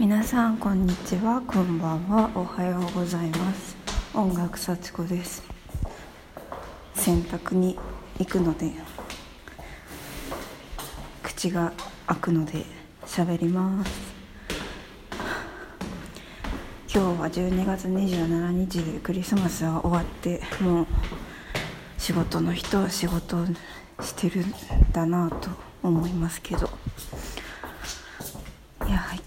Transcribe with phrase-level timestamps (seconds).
[0.00, 1.42] 皆さんこんにちは。
[1.46, 2.30] こんばんは。
[2.34, 3.76] おはようございます。
[4.14, 5.42] 音楽幸子です。
[6.94, 7.78] 洗濯に
[8.18, 8.72] 行くので
[11.22, 11.74] 口が
[12.06, 12.64] 開くので
[13.04, 13.92] 喋ります。
[16.90, 20.86] 今日は12月27日でクリスマスは終わってもう
[21.98, 23.44] 仕事の人は仕事
[24.00, 24.54] してるん
[24.92, 25.50] だなと
[25.82, 26.89] 思いますけど。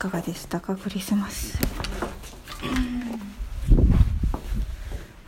[0.03, 1.57] かがでしたかクリスマス。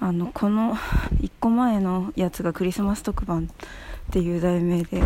[0.01, 5.01] あのこの1個前のやつがクリスマス特番っていう題名で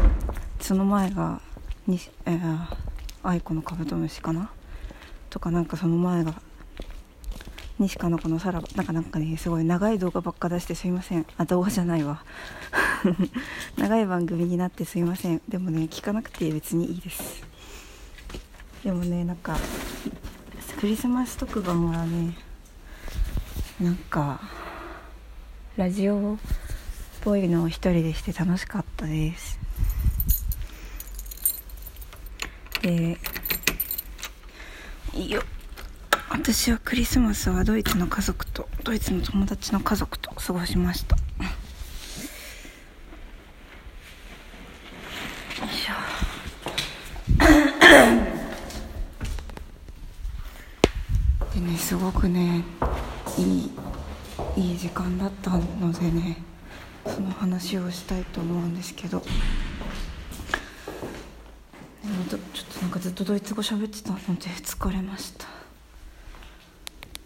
[0.60, 1.40] その前が
[1.86, 2.58] に、えー、
[3.24, 4.50] 愛子のカブトムシかな？
[5.30, 6.34] とかなんかその前が
[7.78, 11.28] 西加の子のさらばなんかなんかねすごい長い動画ばっか出してすいません。
[11.38, 12.24] あ動画じゃないわ。
[13.78, 15.42] 長い番組になってすいません。
[15.48, 17.49] でもね聞かなくて別にいいです。
[18.84, 19.58] でもねなんか
[20.80, 22.38] クリスマス特番はね
[23.80, 24.42] なんか
[25.78, 26.38] ラジオっ
[27.22, 29.60] ぽいのを一人でして楽しかったです。
[32.82, 33.18] で
[35.14, 35.44] いいよ。
[36.30, 41.22] 私はクリスマスはドイツの家族とドイツの友達の家族と過ごしましたよ
[45.66, 45.94] いしょ
[51.56, 52.64] でねすごくね
[53.38, 53.72] いい
[54.58, 56.38] いい時間だったのでね
[57.06, 59.22] その話をしたいと思うんですけど。
[62.30, 62.40] ちょっ
[62.74, 65.46] となんかずっとドイツ語喋ってたので疲れました。
[65.46, 65.52] よ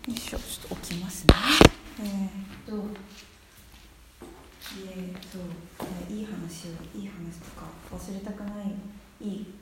[0.08, 0.38] いしょ。
[0.38, 1.34] ちょっと起きますね。
[2.00, 2.88] えー、っと
[4.86, 5.40] えー、っと、
[6.10, 8.76] えー、いい話をいい話とか忘れたくない
[9.22, 9.54] いい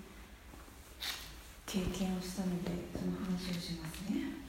[1.66, 4.42] 経験をしたのでその話をしますね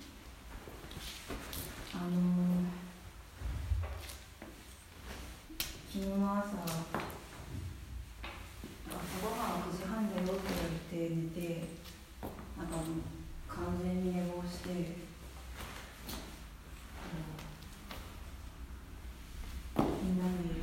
[1.95, 2.12] あのー、
[5.92, 6.46] 昨日の朝
[8.89, 10.42] 朝ごはん9時半だよって
[10.90, 11.69] 言われて寝て
[12.57, 12.73] なんか
[13.46, 14.69] 完全に寝坊して
[19.79, 19.83] み
[20.13, 20.63] んなのいる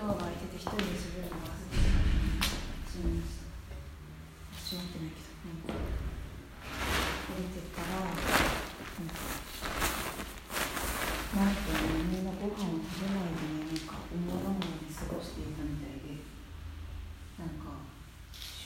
[0.00, 1.92] ドアが開いてて一人で滑るのが忘れてた
[2.88, 3.52] しまいました
[4.56, 8.16] 閉まってないけど、うん、降りてったら、う
[8.96, 9.12] ん、
[11.36, 16.16] なんかねみんなご飯を食べないでねなんか思い思いに過ごしていたみたいで
[17.36, 17.84] なんか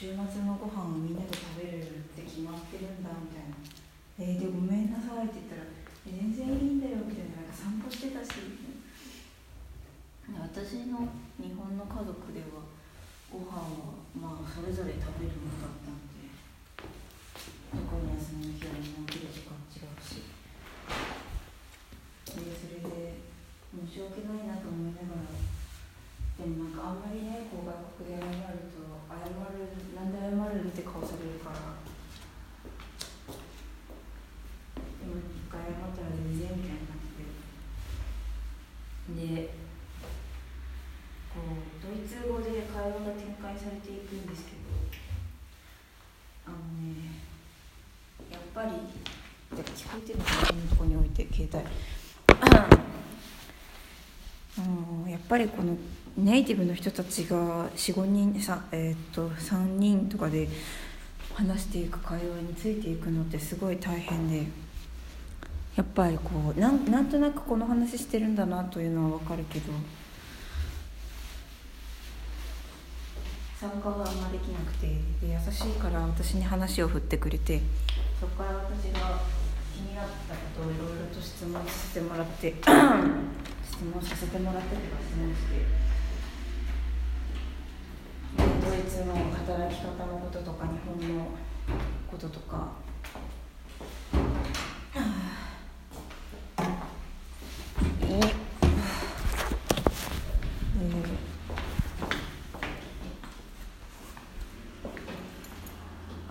[0.05, 3.57] 週末のご飯をみんなで食べるって決まってるんだみたいな
[4.21, 5.65] 「えー、でごめんなさい」って言ったら
[6.05, 8.37] 「全然いいんだよ」みたいななんか散歩してたし。
[10.25, 11.05] 私の
[11.37, 12.65] 日本の家族では
[13.29, 16.25] ご飯はまあそれぞれ食べるのだったんで
[17.69, 20.25] どこに休みの日はみんな起きる時間違うし。
[22.25, 23.21] でそれで
[23.69, 25.44] 申し訳ないなと思いながら
[26.35, 31.79] でもなんかあんまりねこう外国で謝ると謝るなんで謝るって顔されるから
[34.99, 37.23] でも一回謝ったら全然みたいになって
[39.15, 39.55] で
[41.31, 44.75] こうドイツ語で会話が展開されていくんですけど
[46.47, 47.23] あのね
[48.29, 48.71] やっぱり
[49.55, 51.63] 聞こえてるのかなこのとこに置いて携帯
[54.57, 55.77] あのやっぱりこの
[56.17, 60.47] ネイティブの人たちが45人さ、えー、と3人とかで
[61.33, 64.47] 話していく会話についていくのってすごい大変で
[65.75, 69.73] やっぱりこうなんなんとなくこの話してるんだなというのは分かるけど
[73.59, 77.61] 参加があんまできなくてで優しいから私に話を振ってくれて
[78.21, 79.19] そこから私が
[79.73, 82.53] 気になったことをいろいろと質問させてもらって
[83.75, 85.57] 質問させてもらってとか質問して
[88.37, 91.25] でドイツの働き方のこととか日本の
[92.09, 92.71] こととか。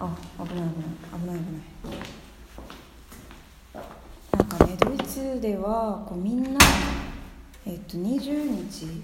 [0.01, 0.89] あ危ない危ない。
[1.21, 1.63] 危ない危ない。
[4.33, 6.59] なんかねドイツではこうみんな
[7.67, 9.03] えっと20日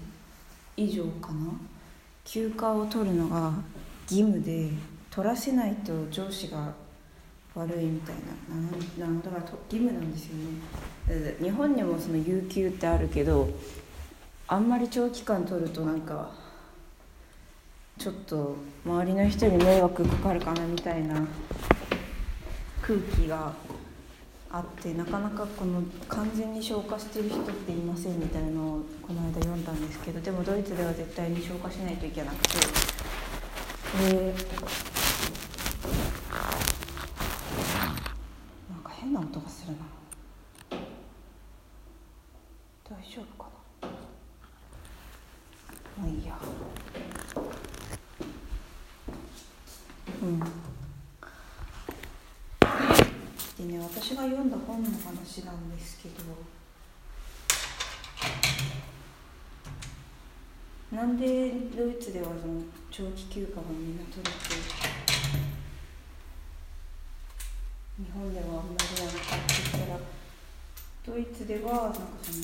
[0.77, 1.51] 以上かな？
[2.23, 3.53] 休暇を取るのが
[4.03, 4.69] 義務で
[5.09, 6.71] 取らせないと上司が
[7.55, 8.15] 悪いみたい
[8.47, 9.05] な。
[9.05, 11.35] なんだから義務なんですよね。
[11.41, 13.49] 日本にもその有給ってあるけど
[14.47, 16.31] あんまり長期間取るとなんか
[17.97, 18.55] ちょっと
[18.85, 21.27] 周りの人に迷惑かかるかなみたいな
[22.81, 23.53] 空気が
[24.53, 32.49] あってなかなかこの完全に消化してる人っていませんみたいなのをこの間読んだんですけどでもドイツでは絶対に消化しないといけなくて。
[33.91, 34.33] で
[38.69, 39.79] なんか変な音がするな。
[42.89, 43.49] 大丈夫か
[43.81, 43.89] な。
[45.97, 46.37] まあいいや。
[50.21, 50.60] うん。
[53.61, 56.15] でね私が読んだ本の話なんですけど
[60.95, 64.37] なんでドイツではその長期休暇がみんな取れて
[67.97, 69.99] 日本ではあんまりなかって言ったら
[71.05, 72.43] ドイツではなんかその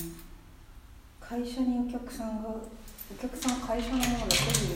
[1.19, 2.61] 会社にお客さんがお
[3.19, 4.69] 客さん会社のものが個人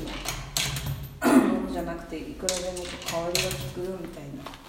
[1.22, 1.38] の？
[1.62, 4.61] ものじゃなくていくらでも代わりが利くみたいな。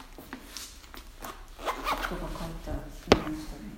[2.15, 3.73] ことが書いてありましたね。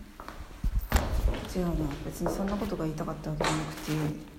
[1.54, 1.74] 違うな。
[2.04, 4.34] 別にそんなことが言いたかったわけじゃなくて。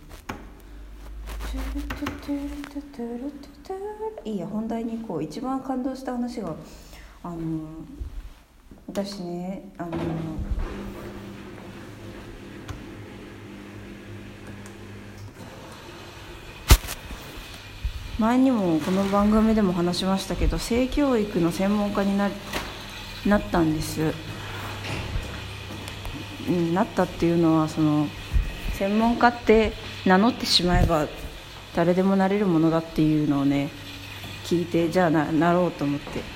[4.26, 6.54] いいや本題に行こう一番感動した話が
[7.24, 7.38] あの
[8.88, 9.64] 私ね。
[9.78, 9.92] あの
[18.18, 22.30] 前にもこの番組でも話しましたけど性教育の専門家にな
[23.26, 24.14] なったんです、
[26.48, 28.08] うん、なったっていうのはその
[28.74, 29.74] 専門家って
[30.06, 31.08] 名乗ってしまえば
[31.76, 33.70] 誰でもなれるものだっていうのをね
[34.44, 36.36] 聞いてじゃあななろうと思って。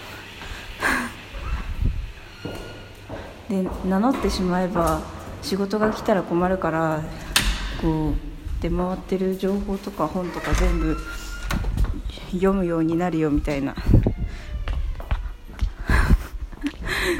[3.49, 5.01] で名乗ってしまえば
[5.41, 7.03] 仕事が来たら困るから
[7.81, 10.97] こう出回ってる情報とか本とか全部
[12.31, 13.75] 読むようになるよみたいな。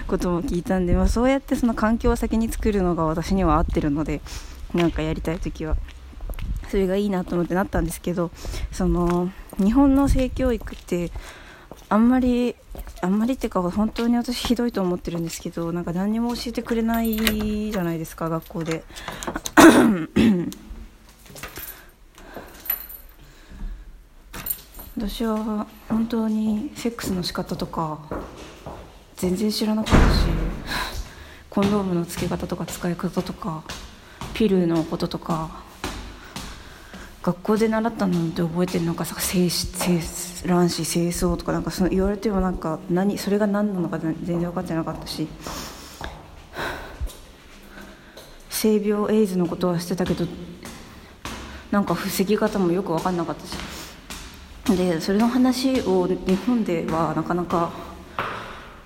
[0.10, 4.22] ことも聞いたんで、まあ、そうやってその環境を先に作るのが私には合ってるので
[4.74, 5.78] なんかやりたい時は。
[6.70, 8.30] それがいいなと思ってなったんですけど
[8.72, 11.12] その日本の性教育って
[11.90, 12.56] あんまり
[13.02, 18.84] あんまりっていうか本当に私ひどいと思ってるんですけどなんか何にも教えてくれないじゃないですか学校で。
[24.96, 28.00] 私は本当にセックスの仕方とか
[29.20, 30.26] 全然知らなかったし
[31.50, 33.64] コンドームの付け方とか使い方とか
[34.34, 35.62] ピルのこととか
[37.22, 45.28] 学校で習ったのって覚えてるのかさ精子卵子清掃とかなんかその言われてもなんか何それが何なのか全然分かってなかったし
[48.50, 50.26] 性病エイズのことはしてたけど
[51.72, 53.58] なんか防ぎ方もよく分かんなかったし。
[54.78, 57.89] でそれの話を日本ではなかなか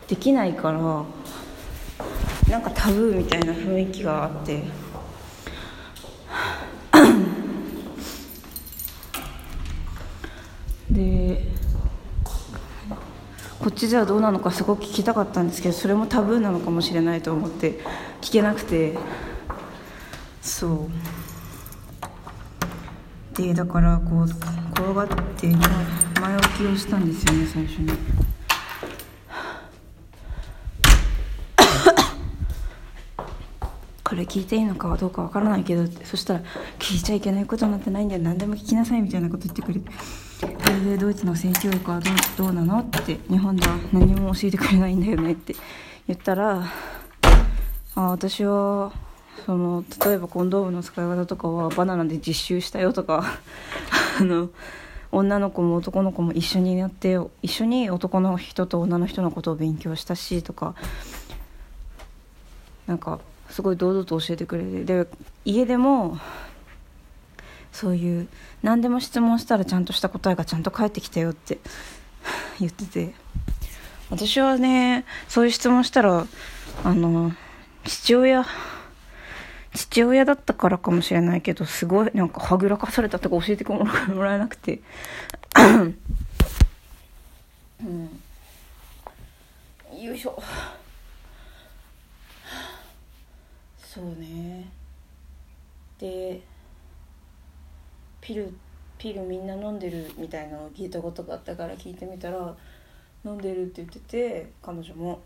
[0.08, 0.80] できないから
[2.50, 4.64] なんかタブーみたいな雰囲気があって。
[10.92, 11.42] で
[13.60, 17.80] こっちではどうなのかすごく聞きたかったんですけどそれもタブーなのかもしれないと思って
[18.22, 18.98] 聞けなくて
[20.42, 20.90] そ
[23.34, 25.08] うでだからこう転がっ
[25.38, 25.48] て
[26.22, 28.33] 前置きをしたんですよね最初に。
[34.14, 36.42] これ聞いていいのかどうかわからないけどそしたら
[36.78, 38.22] 聞いちゃいけないことなんてないんだよ。
[38.22, 39.92] 何でも聞きなさいみたいなこと言ってくれて。
[40.40, 45.56] それでドイツの性教育はどうどうなのって日本では何も教えてくれないんだよねって。
[46.06, 46.64] 言ったら
[47.96, 48.94] あ私は
[49.48, 53.24] その例えばコンドームの使い方とかはバナナで実習したよとか
[54.22, 54.50] あの
[55.12, 60.76] 女の子も男の子も一緒にやって一緒に男の人と女の人のことを勉強したしとか
[62.86, 63.20] なんか
[63.54, 65.08] すごい堂々と教えてくれてで
[65.46, 66.18] 家でも
[67.72, 68.28] そういう
[68.64, 71.60] 何でも質問したらちゃんとした答えがちゃんと返ってきたよって
[72.60, 73.14] 言ってて。
[74.10, 76.28] 私はねそういう質問したら
[76.84, 77.32] あの
[77.84, 78.46] 父親
[79.74, 83.86] 父親だったからかもしれないけどすごいなんかはぐらかされたとか教えても
[84.24, 84.82] らえなくて。
[87.82, 88.20] うん。
[90.00, 90.42] よいしょ。
[93.94, 94.68] そうね。
[96.00, 96.42] で
[98.22, 98.52] ピル
[98.98, 102.56] ピルみんな飲んでるみたいなのを聞いたことがあったから聞いてみたら
[103.24, 105.22] 飲んでるって言ってて彼女も。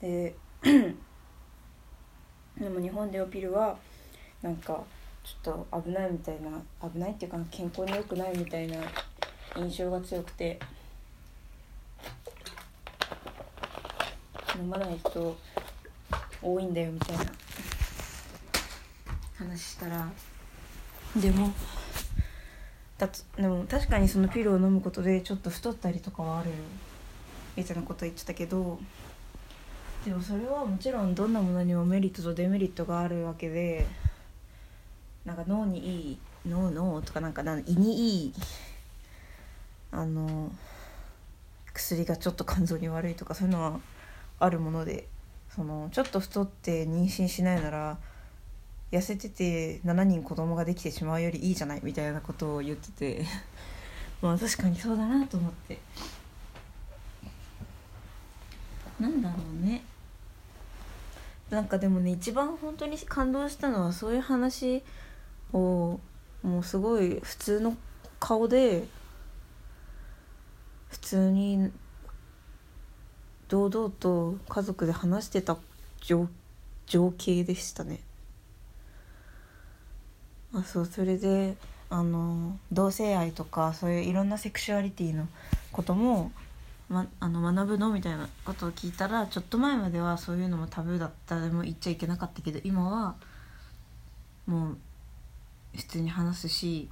[0.00, 0.34] で
[2.58, 3.78] でも日本でおピルは
[4.42, 4.82] なんか
[5.22, 6.50] ちょっと危ないみたいな
[6.90, 8.78] 危ないっていうか健康に良くないみたいな
[9.56, 10.58] 印象が強くて。
[14.58, 15.36] 飲まない人
[16.42, 17.24] 多いんだよみたいな。
[19.38, 20.08] 話したら
[21.14, 21.52] でも
[22.98, 26.50] だでも確かにそのピルを飲むことでちょっと太ったりとかはある
[27.54, 28.78] みたいなこと言ってたけど
[30.04, 33.86] でもそれはもちろんどんなものにもメリットとデメリットがあるわけで
[35.26, 38.34] なんか脳にいい脳脳とかなんか胃にいい
[39.92, 40.50] あの
[41.74, 43.80] 薬がちょっと肝臓に悪いとかそういうのは
[44.38, 45.08] あるもので
[45.56, 47.98] そのちょっと太って妊娠しないなら
[48.92, 53.24] 痩せてて7人子供ができてしまうよりいいじゃないみたいなことを言ってて
[54.20, 55.78] まあ確かにそうだなと思って。
[59.00, 59.82] なんだろうね。
[61.50, 64.82] なんかでもね一番本当に感動したのはそういう話
[65.52, 66.00] を
[66.42, 67.76] もうすごい普通の
[68.18, 68.84] 顔で
[70.88, 71.70] 普通に
[73.48, 75.56] 堂々と家族で話してた
[76.00, 76.28] 情
[76.86, 78.00] 情景でしたね。
[80.54, 81.56] あそうそれで
[81.90, 85.28] あの同性愛とかそういういろんなセクシュアリティの
[85.72, 86.32] ことも、
[86.88, 93.14] ま、あの学ぶのみたいなことを聞いたらちょっと前まではそういうのもタブーだったでも言っちゃいけなかったけど今は
[94.46, 94.78] もう
[95.76, 96.88] 普通に話すし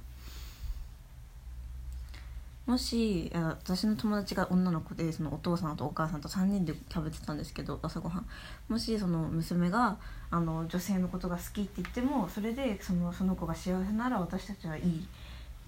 [2.65, 8.25] もし私の友達が女の子でそのお父さんとお母さんと3人で食べてたんですけど朝ごはん。
[8.67, 9.97] もしその娘が
[10.31, 15.07] あの女性のことが好きって言ってもそれでそのその子が幸せなら私たちはいい。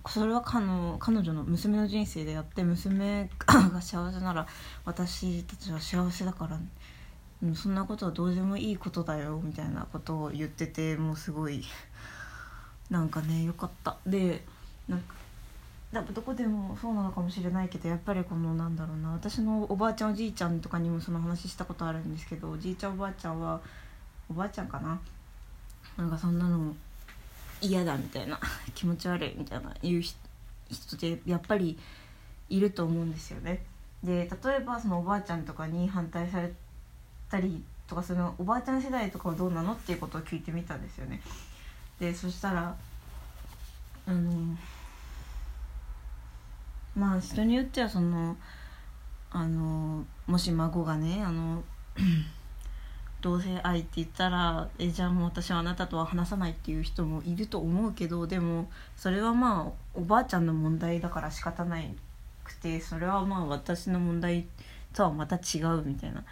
[0.07, 4.47] それは彼の彼女の娘の人生であって娘が幸せなら
[4.85, 6.57] 私たちは幸せだから。
[7.53, 11.63] そんなことはどうでもいいことだよみたいなことを言っててもうすごい
[12.89, 13.97] なんかねよかった。
[14.07, 14.43] で
[14.87, 15.13] なんか
[15.93, 23.61] どこでもそうなのかもしれないけどやっぱりこのなんだろうな私のおばあちゃんおじいちゃんとかにもその話したことあるんですけどおじいちゃんおばあちゃんは
[24.29, 24.99] おばあちゃんかな
[25.95, 26.75] なんかそんなの
[27.61, 28.37] 嫌だみたいな
[28.75, 30.17] 気持ち悪いみたいな言う人
[30.95, 31.79] ってやっぱり
[32.49, 33.63] いると思うんですよね。
[34.03, 36.51] で例えばそのおばあちゃんとかに反対され
[37.29, 41.21] たりとかそのおばあちゃん世代とかはどうなのっていうことを聞いてみたんですよね。
[41.99, 42.75] でそしたら
[44.05, 44.57] あの
[46.97, 48.35] まあ人によってはその
[49.29, 51.63] あのもし孫がねあの
[53.21, 61.95] 同性愛って言ったらえじゃあもう私はあなたとは話さないっていう人もいると思うけどでもそれはまあおばあちゃんの問題だから仕方ない
[62.43, 64.47] くてそれはまあ私の問題
[64.93, 66.23] とはまた違うみたいな。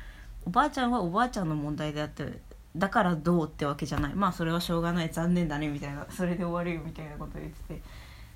[0.47, 2.39] おばあちゃんはおばあちゃんの問題であって
[2.75, 4.15] だからどうってわけじゃない。
[4.15, 6.05] まあそれはしょうがない残念だねみたいな。
[6.09, 7.81] それで終わるよみたいなこと言ってて。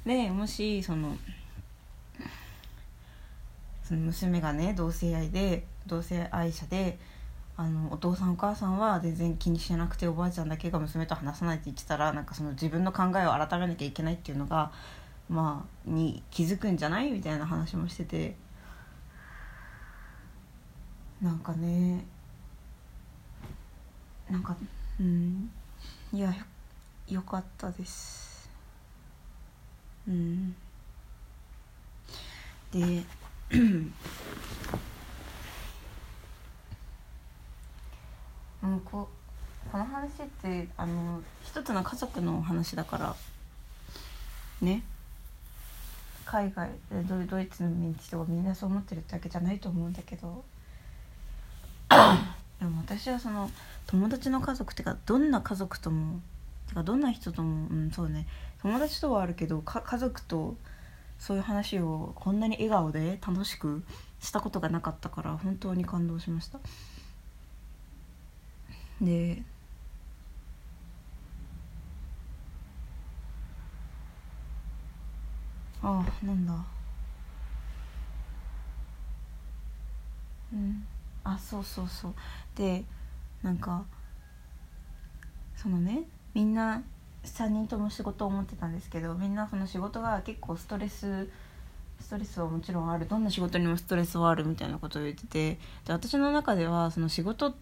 [0.05, 1.15] でもしその
[3.89, 6.99] その娘がね同性愛で同性愛者で
[7.57, 14.71] あのお父さんお母さんは全然気にしなくておばあちゃんだけが娘と話さないって言ってたらなんかその自分の考えを改めなきゃいけないっていうのが
[15.27, 17.09] まあに気づくんじゃない？
[17.09, 18.35] みたいな話もしてて。
[21.19, 22.05] なんかね
[24.29, 24.55] なんか
[24.99, 25.49] うん。
[26.13, 26.31] いや
[27.07, 28.49] よかったです。
[30.07, 30.55] うん。
[32.71, 33.03] で
[33.51, 33.93] うん。
[38.85, 39.07] こ
[39.71, 43.15] この話ってあの一つの家族の話だから
[44.61, 44.83] ね。
[46.25, 46.69] 海外
[47.07, 50.43] ドドイツの人がみんなそう思ってるってわけじゃないと思うんだけど。
[52.59, 53.49] でも私はその
[53.87, 56.19] 友達の家族っていうかどんな家族とも
[56.67, 58.27] てかどんな人ともうんそうね。
[58.61, 60.55] 友達とはあるけど家族と
[61.19, 63.83] そういう話をこんなに笑顔で楽しく
[64.19, 66.59] したことがなかったから本当に感動しました。
[69.01, 69.43] で
[75.81, 76.53] ああなんだ。
[80.53, 80.85] うん。
[81.23, 82.13] あそうそうそう。
[82.55, 82.83] で
[83.43, 83.85] なんか
[85.55, 86.83] そのねみんな
[87.23, 91.29] 3人とも仕事を思ってたんですけどみんなその仕事が結構ストレス
[91.99, 97.53] ストレスはもちろんあるどんな仕事にもストレスはあるみたいなことを言っててで私の中ではその仕事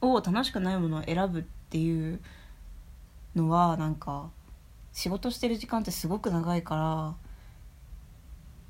[0.00, 2.20] を楽しくないものを選ぶっていう
[3.36, 4.30] のはなんか
[4.92, 7.14] 仕事してる時間ってすごく長いから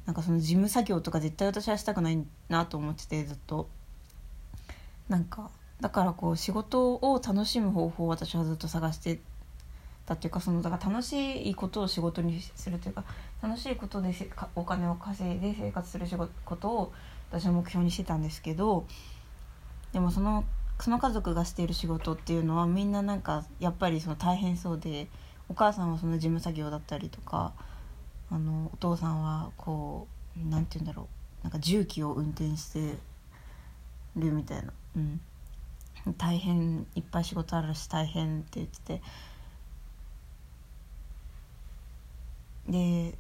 [0.07, 3.69] なんかその事務作業とか絶対私はしたくないなと思っててずっと。
[5.09, 5.51] なんか
[5.83, 9.19] だからこう仕事を楽しむ方法を私はずっと探して
[10.07, 13.05] たっていうかそのだから楽しいことを仕事にするというか
[13.43, 14.15] 楽しいことで
[14.55, 16.93] お金を稼いで生活する仕事ことを
[17.31, 18.87] 私は目標にしてたんですけど
[19.93, 20.45] でもその
[20.79, 25.09] その家族がしている仕事っていうのはみんななんかやっぱりその大変そうで
[25.49, 27.53] お母さんはその事務作業だったりとか
[28.31, 31.09] あのお父さんはこう何て言うんだろ
[31.41, 32.97] うなんか重機を運転して
[34.17, 35.21] るみたいな、うん、
[36.19, 39.03] 大変いっぱい仕事あるし大変って言ってて。
[42.69, 43.19] で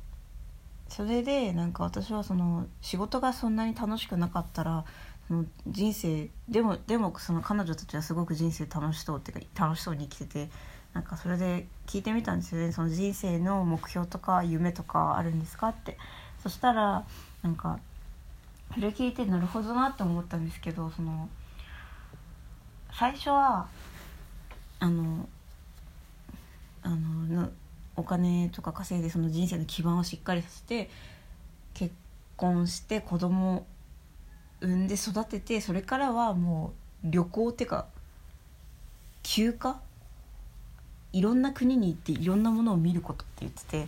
[0.88, 4.84] それでなんか私はその仕事がそんなに楽しくなかったら
[5.26, 10.50] その人生でもでもその彼女たちはすごく人生楽しそうっていうか楽しそうに生きてて
[10.92, 12.72] なんかそれで聞いてみたんですよね。
[12.72, 15.96] その人生の目標とか夢とかあるんですかって。
[16.42, 17.04] そしたら
[17.42, 17.78] なんか
[18.74, 21.28] それ聞いてなるほどなって思ったんですけどその
[22.98, 23.66] 最初は
[24.78, 25.28] あの
[26.82, 27.50] あの
[27.96, 30.90] お金とか稼いでその人生の基盤をしっかりさせて
[31.74, 31.94] 結
[32.36, 33.66] 婚して子供
[34.60, 36.72] 産んで育ててそれからはも
[37.04, 37.86] う旅行っていうか
[39.22, 39.80] 休暇？
[41.12, 43.86] いろんな国に行っていろんなものを見ることって言ってて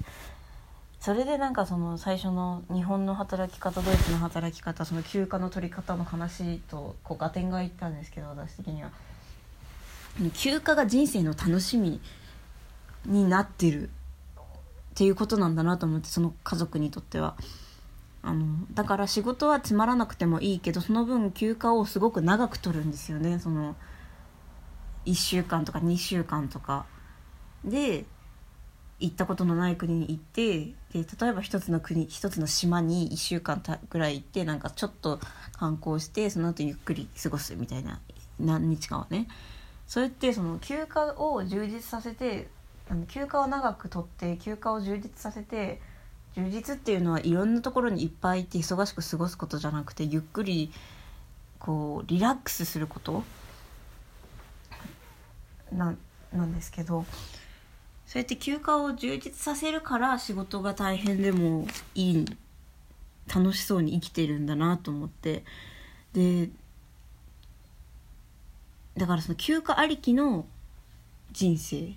[1.04, 8.88] それでなんかその最初の日本の働き方ドイツの働き方その休暇の取り方の話とこう合点がいったんですけど私的には。
[10.32, 12.00] 休暇が人生の楽しみ
[13.04, 13.90] になってるっ
[14.94, 17.36] ていうことなんだなと思ってその家族にとっては。
[18.22, 23.40] あのだから仕事はつまらなくてもいいけどその分休暇をすごく長く取るんですよね。
[23.40, 23.76] その
[25.04, 26.86] 1週間とか2週間とか。
[27.62, 28.06] で
[29.00, 35.18] 行ったことのない国に行ってで例えば一つの国一つの島に1週間ぐらい行ってなんかちょっと
[35.52, 38.00] 観光してその後ゆっくり過ごすみたいな
[38.38, 39.28] 何日間はね。
[39.86, 42.48] それってその休暇を充実させて
[43.08, 45.80] 休暇を長く取って休暇を充実させて
[46.34, 50.72] 充実っていうのはいろんなところにいっぱいいて忙しく過ごすことじゃなくてゆっくり
[51.58, 53.22] こうリラックスすること。
[55.72, 55.94] な
[56.32, 57.04] なんですけど
[58.14, 62.24] そうやって休暇を充実させるから仕事が大変でもいい
[63.26, 65.42] 楽しそうに生きてるんだなと思って。
[66.12, 66.48] で
[68.96, 70.46] だからその休暇ありきの
[71.32, 71.92] 人生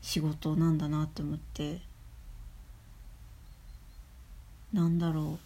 [0.00, 1.80] 仕事なんだなって思って。
[4.72, 5.40] なんだろ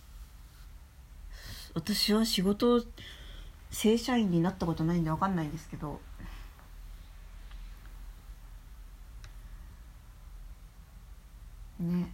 [1.73, 1.73] う。
[1.73, 2.85] 私は仕事
[3.71, 5.99] 正社員になったことないんで分かんないんですけど。
[11.79, 12.13] ね。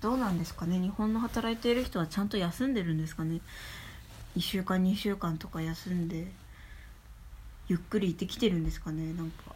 [0.00, 0.78] どうなんですかね？
[0.78, 3.40] 日本の働いている人はちゃんと休んでるんですかね
[4.36, 6.26] ？1週間2週間とか休んで
[7.66, 9.12] ゆっくり行ってきてるんですかね？
[9.14, 9.54] なんか。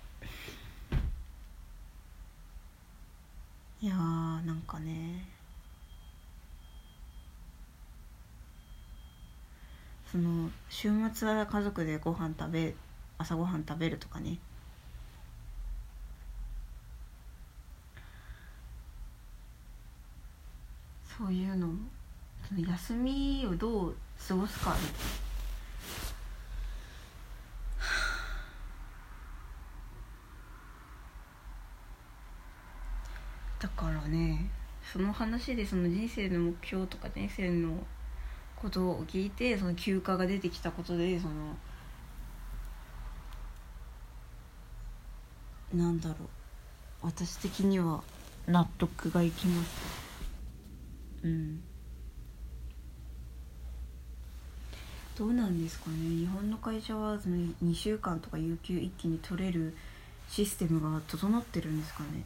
[3.80, 3.96] いやー
[4.46, 5.28] なんかね。
[10.10, 12.74] その週末は家族でご飯食べ
[13.16, 14.38] 朝ごはん食べるとかね。
[21.18, 21.68] そういうの
[22.48, 23.94] その休みをどう
[24.28, 24.98] 過ごすかみたいな。
[33.60, 34.50] だからね
[34.92, 37.78] その話でその人生の目標とか人生の
[38.56, 41.56] ことを聞いてその休暇が出てきたことでその
[45.74, 46.18] なんだろう。
[47.02, 48.02] 私的には
[48.46, 50.01] 納得がいきます。
[51.22, 51.62] うん。
[55.16, 55.96] どうなんですかね。
[56.16, 59.76] 日本の会社はその2週間とか有給一気に取れる
[60.28, 62.24] システムが整ってるんですかね。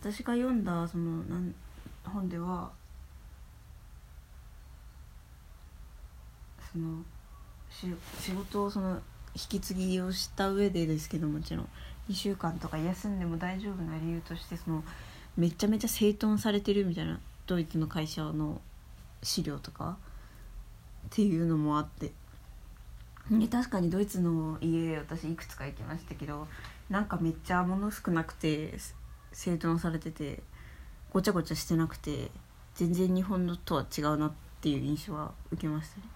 [0.00, 1.54] 私が読んだそのなん
[2.04, 2.70] 本では
[6.70, 7.02] その
[7.70, 7.86] し
[8.20, 9.00] 仕事をその
[9.34, 11.68] 引き継ぎをした上でですけどもちろん。
[12.08, 14.84] 2週間とか休んでも大丈夫な理由としてその
[15.36, 18.60] めちゃめちゃ整頓されてるみたいなドイツの会社の
[19.22, 19.96] 資料とか
[21.06, 22.12] っていうのもあって
[23.30, 26.46] で確かにドイツの家私いくつか行きましたけど
[26.90, 28.74] なんかめっちゃ物少なくて
[29.32, 30.42] 整頓されてて
[31.10, 32.30] ごちゃごちゃしてなくて
[32.74, 36.14] 全然日本のとは違うなっていう印象は受けましたね。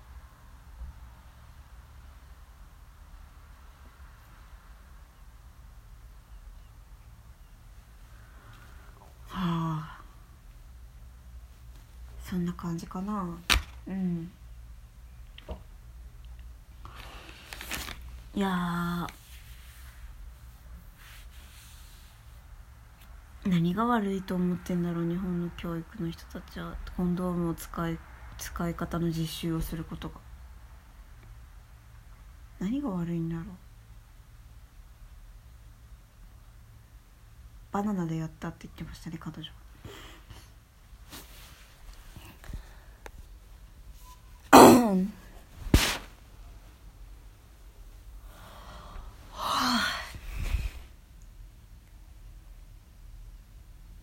[12.28, 13.38] そんな感じかな。
[13.86, 14.30] うん。
[18.34, 19.06] いや
[23.46, 26.76] 何が悪いと思ってんだろう日本の教育の人たちは。
[26.96, 27.98] コンドームを使い
[28.36, 30.20] 使い方の実習をすることが。
[32.58, 33.44] 何が悪いんだろう。
[37.70, 39.57] バナナでやったって言ってましたね彼女。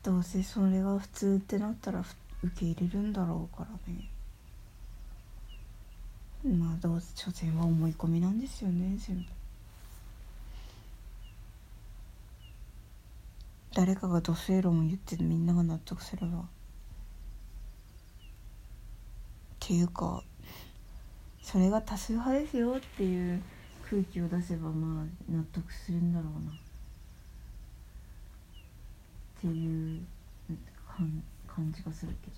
[0.06, 2.04] どうせそれが普通ってなったら
[2.44, 4.08] 受け入れるんだろうからね。
[6.56, 9.24] まあどうせ所詮は思い込みなんですよね全部。
[13.74, 16.38] 誰かが土星論を言ってみんなが納得すれば。
[16.38, 16.42] っ
[19.60, 20.22] ていうか
[21.42, 23.42] それが多数派ですよっていう
[23.90, 26.65] 空気を出せばまあ納得するんだろうな。
[29.46, 30.06] っていう
[31.48, 32.38] 感じがするけど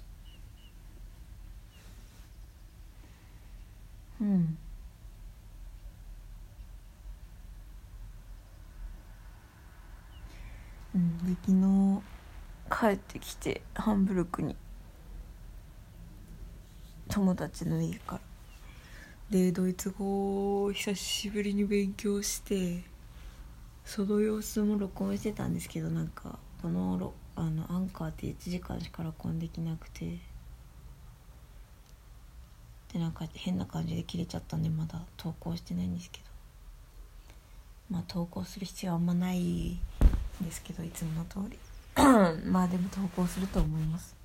[4.22, 4.58] うん。
[10.96, 11.18] うん。
[11.20, 11.52] で昨
[12.90, 14.56] 日帰ってきてハンブルクに
[17.10, 18.22] 友達の家から
[19.30, 22.84] でドイツ語を久しぶりに勉強して
[23.86, 25.54] その様子も録音してたん。
[25.54, 26.08] ですけどなん。
[26.10, 30.18] かこのあのアンカーって1時間しか録音できなくて。
[32.94, 36.26] でなんか変な感じで切れちゃったんでまだ投稿してないんですけど。
[37.90, 39.80] まあ投稿する必要はあんまないん
[40.42, 41.60] ですけどいつもの通り。
[42.50, 44.16] まあでも投稿すると思います。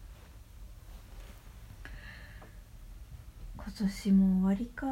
[3.57, 4.87] 今年も終わりか。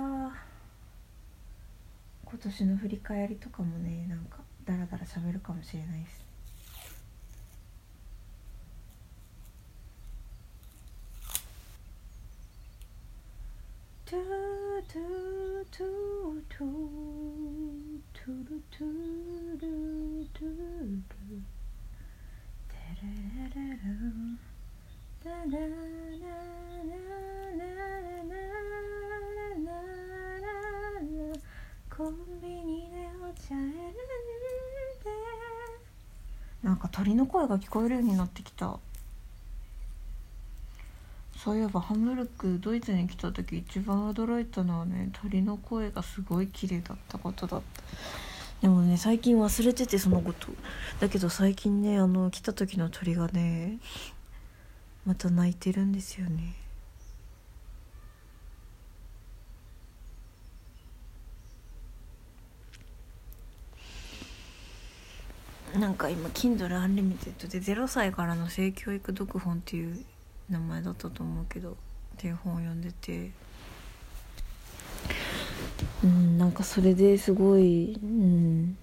[2.25, 6.30] 今年の振り返りとかもねなんかダラダラ喋るかもしれないです。
[14.11, 14.21] トゥ
[14.89, 15.07] トゥ
[15.71, 15.87] トゥ
[16.49, 16.67] トゥ
[18.13, 18.91] トゥルトゥ
[19.55, 19.67] ル
[20.35, 20.99] トゥル
[22.67, 23.95] テレレレル
[25.23, 25.95] ラララララ
[27.13, 27.79] ラ
[29.61, 31.39] ラ
[31.97, 33.79] コンビニでお茶選んで
[36.65, 38.81] なんか鳥の声が聞こえるようになってきた。
[41.43, 47.83] そういえばハムルクドイツに来た時一番驚いたのはね鳥の声がすごい綺麗だったことだった。
[48.61, 50.49] でもね最近忘れててそのこと。
[51.01, 53.79] だけど最近ねあの来た時の鳥がね
[55.07, 56.55] また鳴いてるんですよね。
[65.75, 70.05] なんか今 Kindle Unlimited で0歳からの性教育読本っていう
[70.51, 71.75] 名前だったと思うけどっ
[72.17, 73.31] ていう本を読んでて。
[76.03, 78.77] うんなんかそれですごいうん。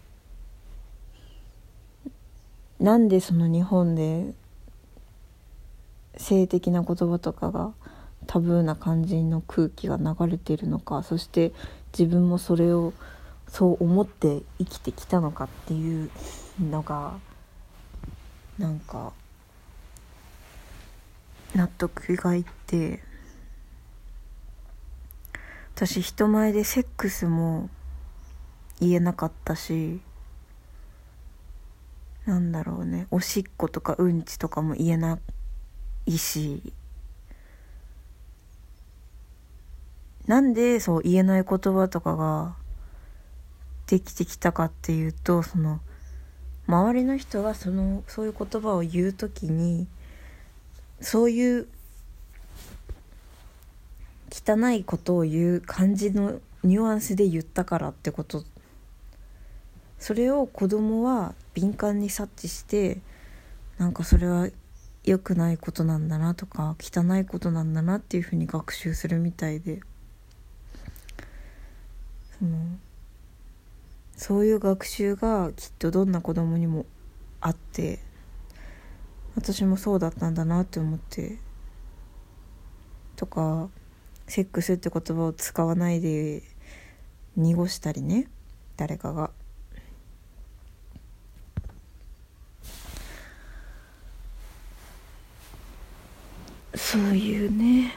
[2.80, 4.34] なんでその日本で
[6.16, 7.74] 性的な言葉とかが
[8.28, 11.54] タブーな感じの空気が流れてるのかそして
[11.98, 12.94] 自分もそれを
[13.48, 16.10] そう思って生きてきたのかっていう
[16.62, 17.18] のが
[18.60, 19.14] なんか
[21.56, 23.02] 納得がいって
[25.76, 27.70] 私人前でセックスも
[28.80, 30.02] 言えなかったし
[32.26, 35.20] なんだろうねおしっことかうんちとかも言えな
[36.06, 36.74] いし
[40.28, 42.56] なんでそう言えない言葉とかが
[43.88, 45.80] できてきたかっていうとその
[46.68, 49.88] 周りの人がそのそういう言葉を言う時に
[51.02, 51.68] そういう
[54.32, 58.44] 汚いことを言う感じのニュアンスで言ったからってこと。
[60.00, 63.00] それを子供は敏感に察知して
[63.80, 64.48] なんかそれは
[65.04, 69.82] 良くないことなんだなとか汚いことなんだなっていうふうに学習するみたいで。
[72.40, 72.78] その
[74.16, 76.86] そういう学習がきっとどんな子供にも
[77.40, 78.00] あって
[79.38, 81.38] 私もそうだったんだなって思って。
[83.16, 83.70] とか
[84.26, 86.42] セックスって言葉を使わないで
[87.36, 88.28] 濁したりね。
[88.78, 89.30] 誰かが。
[96.74, 97.94] そういうね。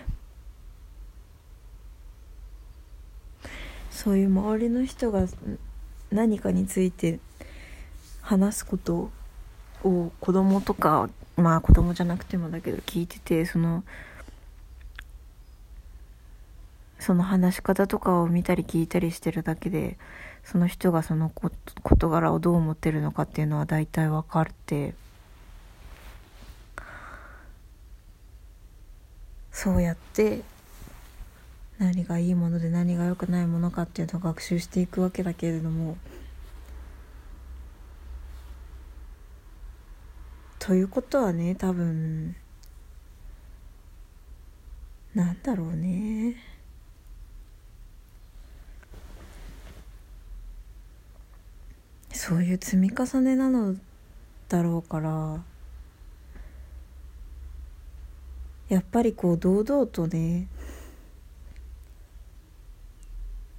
[3.90, 5.26] そういう周りの人が
[6.10, 7.18] 何かについて
[8.20, 9.10] 話すこと
[9.84, 13.84] を子供とかまあ子供じゃなくてもだけど聞いててその
[16.98, 19.96] その話し方とかを見たり聞いたりしてるだけで
[20.44, 21.30] その人がその
[21.82, 24.94] 事柄をどう思ってるのかっていうのは大体分かって。
[29.52, 30.40] そうやって
[31.78, 35.98] 何がいいもので何が良くないものかっていうのを学習していくわけだけれども
[40.60, 42.36] ということはね多分
[45.14, 46.36] なんだろうね。
[52.12, 53.74] そういう積み重ねなの
[54.48, 55.42] だろうから
[58.68, 60.46] やっぱりこう堂々とね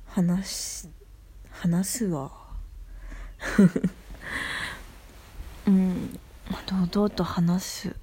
[0.05, 0.87] 話し
[1.49, 2.31] 話すわ。
[5.65, 6.19] うん。
[6.65, 7.95] 堂々と話す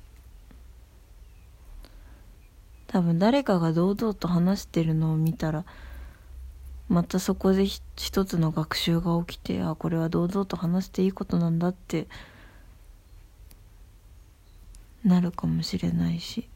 [2.87, 5.65] 多分誰かが堂々と話してるのを見たら
[6.89, 12.09] またそこで一つの学習が起きてあこれは堂々と話していいことなんだって
[15.05, 16.49] なるかもしれないし。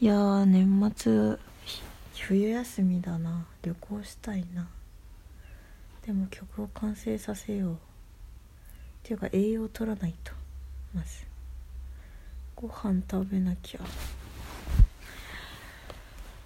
[0.00, 1.38] いや年末
[2.18, 3.46] 冬休みだな。
[3.62, 4.66] 旅行したいな。
[6.04, 7.74] でも曲を完成させよう。
[7.74, 7.76] っ
[9.04, 10.32] ていうか栄養取らないと。
[10.92, 11.24] まず。
[12.56, 13.80] ご飯食べなきゃ。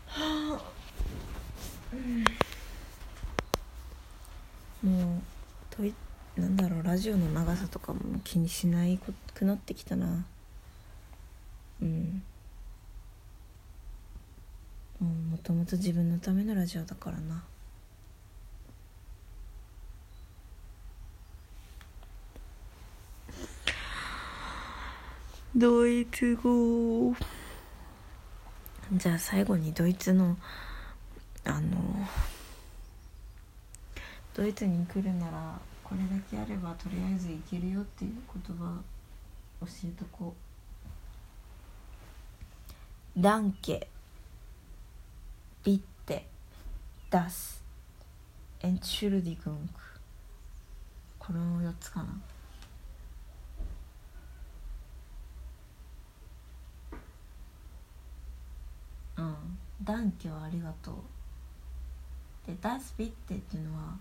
[0.09, 0.62] はあ、
[1.94, 1.96] う
[4.87, 5.20] ん、もう
[5.70, 5.92] といっ
[6.38, 8.98] なんだろうラジオの長さとかも気にしない
[9.35, 10.24] くなってきたな。
[11.83, 12.22] うん。
[15.01, 17.44] もともと自分のためのラジオだからな。
[25.57, 27.14] ドイツ語。
[28.92, 30.37] じゃあ最後にドイツの
[31.44, 31.77] あの
[34.35, 38.12] ドイツに来るならこれだけあればとりあえずいけるよっていう
[38.46, 38.79] 言葉
[39.62, 40.35] 教えとこ
[43.16, 43.20] う。
[43.20, 43.88] ダンケ
[45.64, 46.27] ビッテ。
[47.09, 47.64] ダス。
[48.61, 49.81] エンチュルディグンク。
[51.18, 52.09] この4つかな。
[59.16, 59.37] うん。
[59.83, 60.94] ダンケはありがとう。
[62.46, 63.96] でダスビッテっていうのは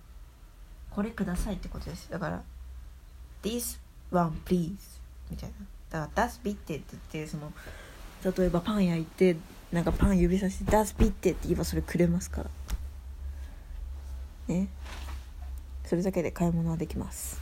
[0.92, 2.42] これくださいってことですだから
[3.44, 3.80] This
[4.12, 4.76] one please.
[5.30, 5.50] みたい
[5.92, 6.00] な。
[6.08, 6.84] だから Das bitte って言っ
[7.26, 7.54] てその
[8.38, 9.38] 例えばパン焼いて
[9.72, 12.50] なんかパン指さして Das bitte って言えばそれくれますから。
[14.48, 14.68] ね。
[15.86, 17.40] それだけで買い物はできます。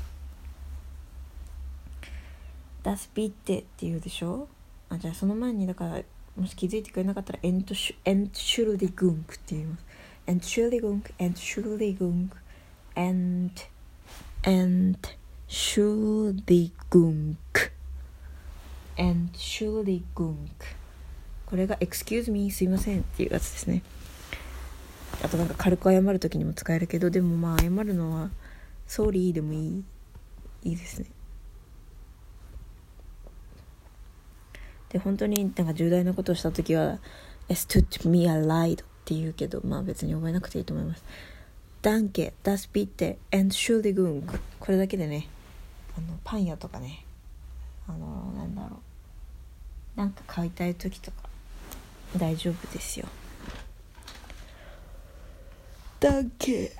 [2.83, 3.31] Das bitte っ
[3.61, 4.47] て言うでしょ？
[4.89, 6.01] あじゃあその前にだから
[6.35, 9.85] もし気づいてくれなかったら Entschuldigung って言います。
[10.27, 12.29] Entschuldigung Entschuldigung
[12.95, 13.51] and
[14.43, 17.35] Entschuldigung
[18.97, 20.49] Entschuldigung
[21.45, 23.81] これが excuse me すいませんっていうやつですね。
[25.23, 28.29] あとなんか軽く謝る時にも使えるけどでもまあ謝るのは
[28.87, 29.83] sorry でもいい
[30.63, 31.07] いいですね。
[34.89, 36.99] で本当になんか重大なことをした時は
[37.49, 41.03] es tut mir leid って言うけどまあ別に覚えなくていいと思います。
[41.85, 44.23] Danke, das bitte, Entschuldigung.
[44.59, 45.27] これだけでね
[45.95, 47.05] あのパン屋とかね
[47.87, 48.77] あのなんだろ
[49.95, 49.99] う。
[49.99, 51.29] なんか買いたい時とか
[52.17, 53.05] 大丈夫ですよ。
[55.99, 56.71] Danke.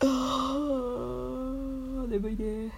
[0.00, 2.72] あー眠いね。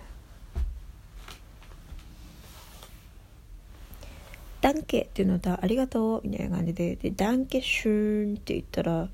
[4.62, 9.10] ダンケっていうのはありがとうみたいな感じででダンケシューンって言ったら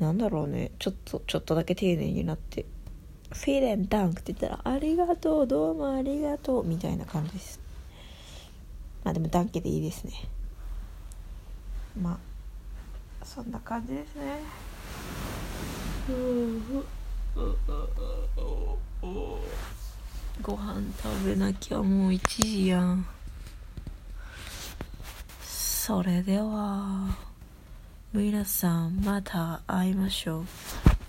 [0.00, 0.72] なんだろうね。
[0.78, 2.64] ちょっとちょっとだけ丁寧になって
[3.32, 7.60] 「フィレンダンク」って言ったら「ありがとうどうもありがとう」みたいな感じです。
[9.04, 10.12] まあでもダンケでいいですね。
[12.00, 14.38] まあそんな感じですね。
[20.42, 23.06] ご飯食べなきゃもう1時やん。
[25.42, 27.29] それでは。
[28.12, 30.44] 皆さんまた会いましょう。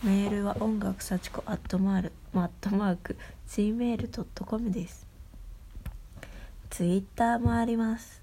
[0.05, 5.07] メールは音楽幸子アットマールマットマーク gmail.com です。
[6.69, 8.21] ツイッターもあります。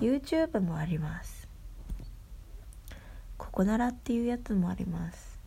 [0.00, 1.48] YouTube もあります。
[3.38, 5.38] ここならっていうやつもあります。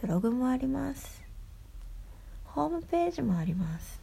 [0.00, 1.22] ブログもあります。
[2.46, 4.00] ホームページもあります。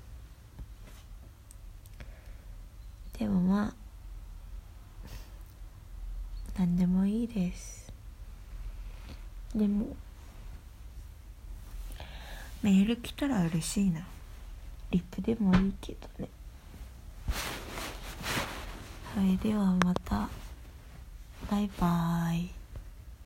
[3.18, 3.81] でもまあ
[6.58, 7.92] 何でもいいです。
[9.56, 9.88] でも
[12.62, 14.06] メール来たら嬉しいな。
[14.92, 16.30] リップでもいいけどね。
[19.16, 20.30] はいではまた。
[21.50, 22.61] バイバイ